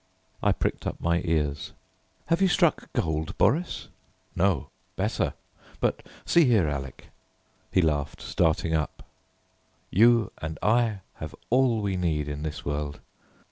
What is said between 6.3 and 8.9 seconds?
here, Alec!" he laughed, starting